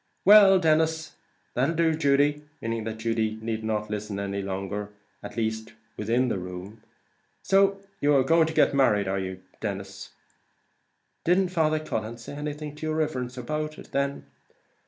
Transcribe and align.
"Well, 0.25 0.57
Denis 0.57 1.15
that'll 1.53 1.75
do, 1.75 1.93
Judy," 1.93 2.43
meaning 2.59 2.85
that 2.85 2.97
Judy 2.97 3.37
need 3.39 3.63
not 3.63 3.91
listen 3.91 4.19
any 4.19 4.41
longer, 4.41 4.89
at 5.21 5.37
any 5.37 5.47
rate 5.51 5.75
within 5.95 6.27
the 6.27 6.39
room 6.39 6.81
"so 7.43 7.79
you 7.99 8.15
are 8.15 8.23
going 8.23 8.47
to 8.47 8.53
get 8.55 8.73
married, 8.73 9.07
are 9.07 9.19
you?" 9.19 9.43
"Didn't 9.61 11.49
Father 11.49 11.79
Cullen 11.79 12.17
say 12.17 12.33
anything 12.33 12.73
to 12.77 12.87
your 12.87 12.95
riverence 12.95 13.37
about 13.37 13.77
it, 13.77 13.91
then?" 13.91 14.25